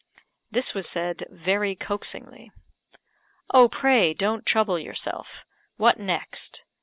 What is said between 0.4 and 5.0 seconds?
This was said very coaxingly. "Oh, pray don't trouble